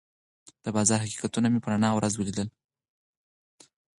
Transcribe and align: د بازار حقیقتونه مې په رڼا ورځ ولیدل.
د 0.63 0.65
بازار 0.75 0.99
حقیقتونه 1.05 1.47
مې 1.49 1.59
په 1.63 1.69
رڼا 1.71 1.89
ورځ 1.93 2.13
ولیدل. 2.17 2.47